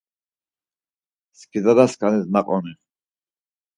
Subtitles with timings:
[1.39, 2.73] Skidalaskanis naqoni.